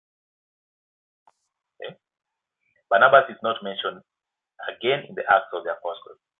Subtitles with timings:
[2.89, 4.01] Barnabas is not mentioned
[4.67, 6.17] again in the Acts of the Apostles.